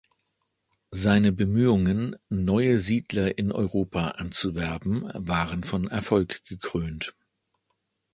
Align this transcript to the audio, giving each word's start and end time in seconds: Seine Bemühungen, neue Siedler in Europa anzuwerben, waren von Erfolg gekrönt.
Seine 0.89 1.31
Bemühungen, 1.31 2.15
neue 2.27 2.79
Siedler 2.79 3.37
in 3.37 3.51
Europa 3.51 4.07
anzuwerben, 4.07 5.11
waren 5.13 5.63
von 5.63 5.87
Erfolg 5.87 6.43
gekrönt. 6.45 7.13